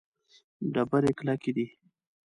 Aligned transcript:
ډبرې 0.73 1.11
کلکې 1.17 1.51
دي. 1.55 1.65